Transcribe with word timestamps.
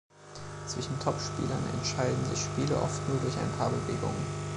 Zwischen 0.65 0.99
Topspielern 0.99 1.63
entscheiden 1.77 2.25
sich 2.31 2.43
Spiele 2.45 2.75
oft 2.75 3.07
nur 3.07 3.19
durch 3.19 3.37
ein 3.37 3.53
paar 3.59 3.69
Bewegungen. 3.69 4.25